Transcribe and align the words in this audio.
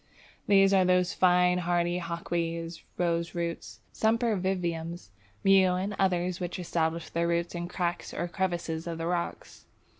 These 0.47 0.73
are 0.73 0.83
those 0.83 1.13
fine 1.13 1.59
hardy 1.59 1.99
Hawkweeds, 1.99 2.81
Roseroots, 2.97 3.81
Sempervivums, 3.93 5.09
Mew, 5.43 5.75
and 5.75 5.95
others 5.99 6.39
which 6.39 6.57
establish 6.57 7.11
their 7.11 7.27
roots 7.27 7.53
in 7.53 7.67
cracks 7.67 8.11
or 8.11 8.27
crevices 8.27 8.87
of 8.87 8.97
the 8.97 9.05
rocks. 9.05 9.65